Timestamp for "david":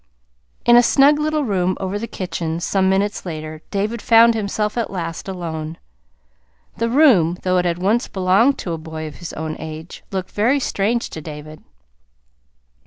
3.69-4.01, 11.21-11.61